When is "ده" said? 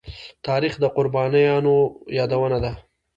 2.63-2.71